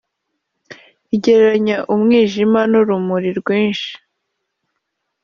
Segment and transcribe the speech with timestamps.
[1.15, 3.91] igereranya umwijima n’urumuri rwinshi